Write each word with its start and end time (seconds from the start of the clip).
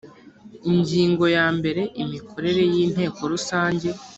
ingingo 0.71 1.25
ya 1.37 1.47
mbere 1.57 1.81
imikorere 2.03 2.61
y 2.73 2.75
inteko 2.85 3.19
rusange 3.31 3.87